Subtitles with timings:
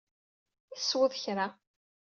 [0.73, 1.47] I tesweḍ kra?